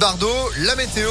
Philippe 0.00 0.66
la 0.66 0.76
météo. 0.76 1.10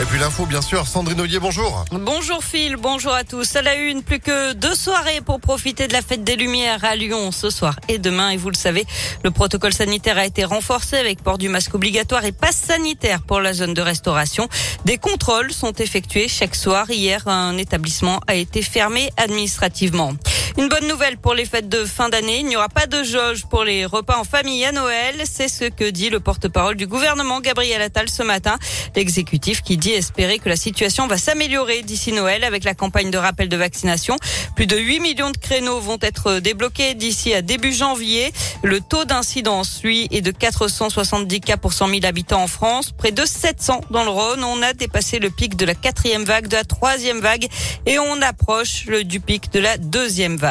Et 0.00 0.04
puis 0.04 0.20
l'info, 0.20 0.46
bien 0.46 0.62
sûr. 0.62 0.86
Sandrine 0.86 1.20
Ollier, 1.20 1.40
bonjour. 1.40 1.84
Bonjour 1.90 2.44
Phil, 2.44 2.76
bonjour 2.76 3.12
à 3.12 3.24
tous. 3.24 3.56
À 3.56 3.62
la 3.62 3.74
une, 3.74 4.02
plus 4.02 4.20
que 4.20 4.52
deux 4.52 4.74
soirées 4.76 5.20
pour 5.20 5.40
profiter 5.40 5.88
de 5.88 5.92
la 5.92 6.02
fête 6.02 6.22
des 6.22 6.36
Lumières 6.36 6.84
à 6.84 6.94
Lyon 6.94 7.32
ce 7.32 7.50
soir 7.50 7.78
et 7.88 7.98
demain. 7.98 8.30
Et 8.30 8.36
vous 8.36 8.50
le 8.50 8.56
savez, 8.56 8.86
le 9.24 9.32
protocole 9.32 9.72
sanitaire 9.72 10.16
a 10.16 10.26
été 10.26 10.44
renforcé 10.44 10.96
avec 10.96 11.22
port 11.22 11.38
du 11.38 11.48
masque 11.48 11.74
obligatoire 11.74 12.24
et 12.24 12.32
passe 12.32 12.56
sanitaire 12.56 13.22
pour 13.22 13.40
la 13.40 13.52
zone 13.52 13.74
de 13.74 13.82
restauration. 13.82 14.48
Des 14.84 14.98
contrôles 14.98 15.52
sont 15.52 15.72
effectués 15.72 16.28
chaque 16.28 16.54
soir. 16.54 16.88
Hier, 16.90 17.26
un 17.26 17.56
établissement 17.58 18.20
a 18.28 18.34
été 18.36 18.62
fermé 18.62 19.10
administrativement. 19.16 20.12
Une 20.56 20.68
bonne 20.68 20.86
nouvelle 20.86 21.16
pour 21.16 21.34
les 21.34 21.46
fêtes 21.46 21.68
de 21.68 21.84
fin 21.84 22.08
d'année. 22.08 22.38
Il 22.38 22.46
n'y 22.46 22.54
aura 22.54 22.68
pas 22.68 22.86
de 22.86 23.02
jauge 23.02 23.44
pour 23.46 23.64
les 23.64 23.84
repas 23.86 24.16
en 24.16 24.22
famille 24.22 24.64
à 24.64 24.70
Noël. 24.70 25.16
C'est 25.24 25.48
ce 25.48 25.64
que 25.64 25.90
dit 25.90 26.10
le 26.10 26.20
porte-parole 26.20 26.76
du 26.76 26.86
gouvernement, 26.86 27.40
Gabriel 27.40 27.82
Attal, 27.82 28.08
ce 28.08 28.22
matin. 28.22 28.56
L'exécutif 28.94 29.62
qui 29.62 29.76
dit 29.76 29.90
espérer 29.90 30.38
que 30.38 30.48
la 30.48 30.54
situation 30.54 31.08
va 31.08 31.16
s'améliorer 31.18 31.82
d'ici 31.82 32.12
Noël 32.12 32.44
avec 32.44 32.62
la 32.62 32.74
campagne 32.74 33.10
de 33.10 33.18
rappel 33.18 33.48
de 33.48 33.56
vaccination. 33.56 34.16
Plus 34.54 34.68
de 34.68 34.76
8 34.76 35.00
millions 35.00 35.32
de 35.32 35.36
créneaux 35.36 35.80
vont 35.80 35.98
être 36.00 36.38
débloqués 36.38 36.94
d'ici 36.94 37.34
à 37.34 37.42
début 37.42 37.72
janvier. 37.72 38.32
Le 38.62 38.80
taux 38.80 39.04
d'incidence, 39.04 39.80
lui, 39.82 40.06
est 40.12 40.20
de 40.20 40.30
470 40.30 41.40
cas 41.40 41.56
pour 41.56 41.72
100 41.72 41.88
000 41.88 42.04
habitants 42.04 42.42
en 42.42 42.46
France. 42.46 42.92
Près 42.96 43.10
de 43.10 43.24
700 43.24 43.80
dans 43.90 44.04
le 44.04 44.10
Rhône. 44.10 44.44
On 44.44 44.62
a 44.62 44.72
dépassé 44.72 45.18
le 45.18 45.30
pic 45.30 45.56
de 45.56 45.66
la 45.66 45.74
quatrième 45.74 46.22
vague, 46.22 46.46
de 46.46 46.54
la 46.54 46.64
troisième 46.64 47.18
vague 47.18 47.48
et 47.86 47.98
on 47.98 48.22
approche 48.22 48.84
le, 48.86 49.02
du 49.02 49.18
pic 49.18 49.52
de 49.52 49.58
la 49.58 49.78
deuxième 49.78 50.36
vague. 50.36 50.43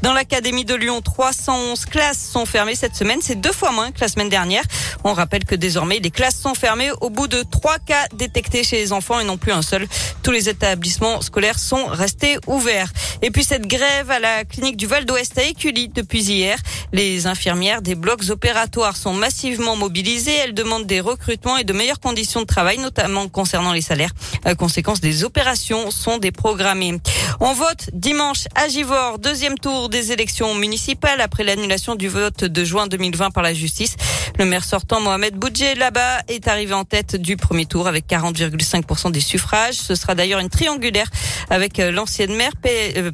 Dans 0.00 0.14
l'Académie 0.14 0.64
de 0.64 0.74
Lyon, 0.74 1.02
311 1.02 1.84
classes 1.84 2.30
sont 2.32 2.46
fermées 2.46 2.74
cette 2.74 2.96
semaine. 2.96 3.18
C'est 3.20 3.34
deux 3.34 3.52
fois 3.52 3.70
moins 3.70 3.92
que 3.92 4.00
la 4.00 4.08
semaine 4.08 4.30
dernière. 4.30 4.62
On 5.04 5.12
rappelle 5.12 5.44
que 5.44 5.54
désormais, 5.54 5.98
les 5.98 6.10
classes 6.10 6.40
sont 6.40 6.54
fermées 6.54 6.90
au 7.02 7.10
bout 7.10 7.28
de 7.28 7.42
trois 7.42 7.78
cas 7.78 8.06
détectés 8.14 8.64
chez 8.64 8.76
les 8.76 8.92
enfants 8.94 9.20
et 9.20 9.24
non 9.24 9.36
plus 9.36 9.52
un 9.52 9.60
seul. 9.60 9.86
Tous 10.22 10.30
les 10.30 10.48
établissements 10.48 11.20
scolaires 11.20 11.58
sont 11.58 11.84
restés 11.86 12.38
ouverts. 12.46 12.90
Et 13.22 13.30
puis 13.30 13.44
cette 13.44 13.66
grève 13.66 14.10
à 14.10 14.18
la 14.18 14.44
clinique 14.44 14.76
du 14.76 14.86
Val 14.86 15.04
d'Ouest 15.04 15.38
à 15.38 15.42
Écully 15.42 15.88
depuis 15.88 16.22
hier. 16.22 16.58
Les 16.92 17.26
infirmières 17.26 17.82
des 17.82 17.94
blocs 17.94 18.28
opératoires 18.30 18.96
sont 18.96 19.14
massivement 19.14 19.76
mobilisées. 19.76 20.34
Elles 20.34 20.54
demandent 20.54 20.86
des 20.86 21.00
recrutements 21.00 21.56
et 21.56 21.64
de 21.64 21.72
meilleures 21.72 22.00
conditions 22.00 22.40
de 22.40 22.46
travail, 22.46 22.78
notamment 22.78 23.28
concernant 23.28 23.72
les 23.72 23.80
salaires. 23.80 24.12
La 24.44 24.54
conséquence 24.54 25.00
des 25.00 25.24
opérations 25.24 25.90
sont 25.90 26.18
déprogrammées. 26.18 26.98
On 27.40 27.52
vote 27.52 27.90
dimanche 27.92 28.44
à 28.54 28.68
Givors, 28.68 29.18
deuxième 29.18 29.58
tour 29.58 29.88
des 29.88 30.12
élections 30.12 30.54
municipales 30.54 31.20
après 31.20 31.44
l'annulation 31.44 31.94
du 31.94 32.08
vote 32.08 32.44
de 32.44 32.64
juin 32.64 32.86
2020 32.86 33.30
par 33.30 33.42
la 33.42 33.54
justice. 33.54 33.96
Le 34.38 34.44
maire 34.44 34.64
sortant 34.64 35.00
Mohamed 35.00 35.34
Boudjé 35.34 35.74
là-bas 35.74 36.20
est 36.28 36.46
arrivé 36.46 36.74
en 36.74 36.84
tête 36.84 37.16
du 37.16 37.38
premier 37.38 37.64
tour 37.64 37.88
avec 37.88 38.06
40,5% 38.06 39.10
des 39.10 39.20
suffrages. 39.20 39.76
Ce 39.76 39.94
sera 39.94 40.14
d'ailleurs 40.14 40.40
une 40.40 40.50
triangulaire 40.50 41.08
avec 41.48 41.78
l'ancienne 41.78 42.34
maire 42.34 42.52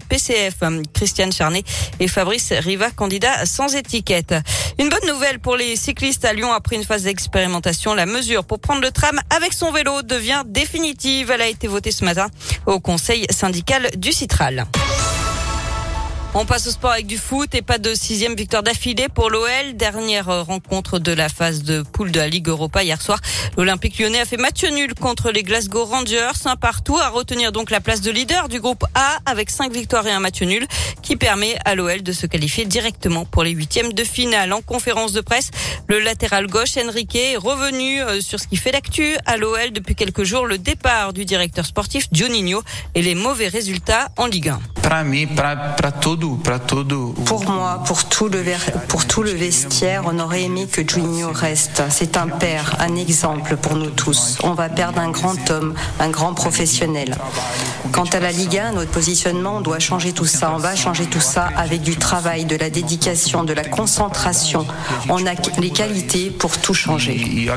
PCF 0.09 0.55
euh, 0.62 0.83
Christiane 0.92 1.31
Charnet 1.31 1.62
et 2.01 2.09
Fabrice 2.09 2.53
Riva, 2.53 2.91
candidat 2.91 3.47
sans 3.47 3.77
étiquette. 3.77 4.34
Une 4.81 4.89
bonne 4.89 5.06
nouvelle 5.06 5.39
pour 5.39 5.56
les 5.56 5.77
cyclistes 5.77 6.25
à 6.25 6.33
Lyon 6.33 6.53
après 6.53 6.75
une 6.75 6.84
phase 6.84 7.05
d'expérimentation. 7.05 7.95
La 7.95 8.07
mesure 8.07 8.45
pour 8.45 8.59
prendre 8.59 8.81
le 8.81 8.91
tram 8.91 9.20
avec 9.31 9.53
son 9.53 9.70
vélo 9.70 10.03
devient 10.03 10.42
définitive. 10.45 11.31
Elle 11.31 11.42
a 11.42 11.48
été 11.48 11.69
votée 11.69 11.92
ce 11.92 12.05
matin 12.05 12.27
au 12.67 12.81
conseil 12.81 13.27
syndical 13.31 13.91
du 13.97 14.12
Citral. 14.12 14.67
On 16.34 16.47
passe 16.47 16.66
au 16.66 16.70
sport 16.70 16.92
avec 16.92 17.06
du 17.06 17.19
foot 17.19 17.55
et 17.55 17.61
pas 17.61 17.77
de 17.77 17.94
sixième 17.94 18.34
victoire 18.34 18.62
d'affilée 18.62 19.08
pour 19.14 19.28
l'OL. 19.28 19.75
Dernière 19.75 20.47
rencontre 20.47 20.98
de 20.98 21.12
la 21.12 21.28
phase 21.28 21.62
de 21.62 21.83
poule 21.83 22.11
de 22.11 22.19
la 22.19 22.28
Ligue 22.28 22.48
Europa 22.48 22.83
hier 22.83 23.02
soir. 23.02 23.20
L'Olympique 23.58 23.98
lyonnais 23.98 24.20
a 24.20 24.24
fait 24.24 24.39
match 24.39 24.64
nul 24.64 24.94
contre 24.94 25.30
les 25.30 25.42
Glasgow 25.42 25.84
Rangers. 25.84 26.30
Un 26.47 26.56
partout 26.56 26.97
à 26.97 27.11
retenir 27.11 27.52
donc 27.52 27.70
la 27.70 27.83
place 27.83 28.00
de 28.00 28.11
leader 28.11 28.48
du 28.48 28.61
groupe 28.61 28.83
A 28.94 29.19
avec 29.27 29.50
cinq 29.50 29.74
victoires 29.74 30.06
et 30.06 30.11
un 30.11 30.20
match 30.20 30.41
nul 30.41 30.66
qui 31.02 31.17
permet 31.17 31.55
à 31.67 31.74
l'OL 31.74 32.02
de 32.02 32.12
se 32.12 32.27
qualifier 32.27 32.64
directement 32.64 33.27
pour 33.27 33.45
les 33.45 33.51
huitièmes 33.51 33.92
de 33.92 34.02
finale. 34.02 34.55
En 34.55 34.62
conférence 34.62 35.12
de 35.12 35.20
presse, 35.20 35.51
le 35.86 36.01
latéral 36.01 36.46
gauche 36.46 36.78
Enrique 36.78 37.14
est 37.14 37.36
revenu 37.36 38.01
euh, 38.01 38.23
sur 38.23 38.40
ce 38.40 38.48
qui 38.48 38.57
fait 38.57 38.73
l'actu 38.73 39.17
à 39.27 39.36
l'OL 39.36 39.70
depuis 39.73 39.95
quelques 39.95 40.24
jours. 40.24 40.46
Le 40.46 40.57
départ 40.57 41.12
du 41.12 41.27
directeur 41.27 41.67
sportif 41.67 42.08
Juninho 42.11 42.62
et 42.95 43.02
les 43.02 43.14
mauvais 43.14 43.48
résultats 43.48 44.08
en 44.17 44.24
Ligue 44.24 44.48
1. 44.48 44.61
Pour 47.27 47.44
moi, 47.44 47.83
pour 47.84 48.05
tout 48.05 48.28
le, 48.28 48.44
pour 48.88 49.06
tout 49.06 49.22
le 49.22 49.33
vestiaire, 49.33 50.05
on 50.06 50.18
aurait 50.18 50.42
aimé 50.42 50.66
que 50.70 50.86
Juninho 50.86 51.33
reste. 51.33 51.83
C'est 51.90 52.16
un 52.16 52.28
père, 52.28 52.77
un 52.78 52.94
exemple 52.96 53.56
pour 53.56 53.74
nous 53.74 53.90
tous. 53.90 54.38
On 54.44 54.55
va 54.55 54.68
perdre 54.68 55.00
un 55.00 55.10
grand 55.10 55.50
homme, 55.50 55.74
un 55.98 56.10
grand 56.10 56.34
professionnel. 56.34 57.16
Quant 57.90 58.05
à 58.05 58.20
la 58.20 58.30
Ligue 58.30 58.58
1, 58.58 58.72
notre 58.72 58.90
positionnement, 58.90 59.56
on 59.56 59.60
doit 59.60 59.80
changer 59.80 60.12
tout 60.12 60.27
ça. 60.27 60.52
On 60.55 60.58
va 60.58 60.77
changer 60.77 61.06
tout 61.06 61.20
ça 61.20 61.48
avec 61.56 61.83
du 61.83 61.96
travail, 61.96 62.44
de 62.44 62.56
la 62.56 62.70
dédication, 62.70 63.44
de 63.44 63.52
la 63.52 63.64
concentration. 63.64 64.66
On 65.08 65.27
a 65.27 65.33
les 65.58 65.70
qualités 65.70 66.30
pour 66.30 66.56
tout 66.58 66.74
changer. 66.74 67.48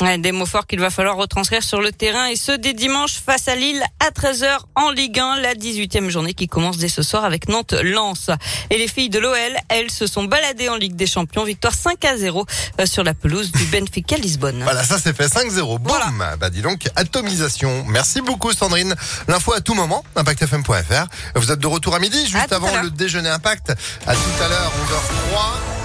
Des 0.00 0.32
mots 0.32 0.46
forts 0.46 0.66
qu'il 0.66 0.80
va 0.80 0.88
falloir 0.88 1.16
retranscrire 1.16 1.62
sur 1.62 1.82
le 1.82 1.92
terrain 1.92 2.24
et 2.28 2.34
ce 2.34 2.52
dès 2.52 2.72
dimanche 2.72 3.20
face 3.24 3.48
à 3.48 3.54
Lille 3.54 3.82
à 4.00 4.08
13h 4.10 4.60
en 4.74 4.90
Ligue 4.90 5.18
1, 5.20 5.40
la 5.40 5.54
18e 5.54 6.08
journée 6.08 6.32
qui 6.32 6.48
commence 6.48 6.78
dès 6.78 6.88
ce 6.88 7.02
soir 7.02 7.26
avec 7.26 7.48
Nantes-Lens. 7.50 8.30
Et 8.70 8.78
les 8.78 8.88
filles 8.88 9.10
de 9.10 9.18
l'OL, 9.18 9.36
elles 9.68 9.90
se 9.90 10.06
sont 10.06 10.24
baladées 10.24 10.70
en 10.70 10.76
Ligue 10.76 10.96
des 10.96 11.06
Champions, 11.06 11.44
victoire 11.44 11.74
5 11.74 12.02
à 12.06 12.16
0 12.16 12.46
euh, 12.80 12.86
sur 12.86 13.04
la 13.04 13.12
pelouse 13.12 13.52
du 13.52 13.64
Benfica 13.66 14.16
Lisbonne. 14.16 14.62
Voilà, 14.62 14.84
ça 14.84 14.98
c'est 14.98 15.14
fait 15.14 15.26
5-0. 15.26 15.78
Boum 15.78 16.24
Bah 16.40 16.48
dis 16.48 16.62
donc, 16.62 16.88
atomisation. 16.96 17.84
Merci 17.86 18.22
beaucoup 18.22 18.52
Sandrine. 18.52 18.94
L'info 19.28 19.52
à 19.52 19.60
tout 19.60 19.74
moment, 19.74 20.02
impactfm.fr. 20.16 21.08
Vous 21.34 21.52
êtes 21.52 21.60
de 21.60 21.66
retour 21.66 21.94
à 21.94 21.98
midi, 21.98 22.26
juste 22.26 22.54
avant 22.54 22.74
le 22.82 22.90
déjeuner 22.90 23.28
Impact. 23.28 23.74
À 24.06 24.14
tout 24.14 24.42
à 24.42 24.48
l'heure, 24.48 24.72
11h03. 25.34 25.79